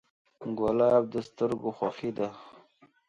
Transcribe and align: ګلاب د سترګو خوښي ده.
ګلاب 0.57 1.03
د 1.13 1.15
سترګو 1.27 1.69
خوښي 1.77 2.11
ده. 2.17 2.27